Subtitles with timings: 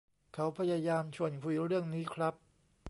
[0.33, 2.35] เขาพยายามชวนคุยเรื่องนี้ครับ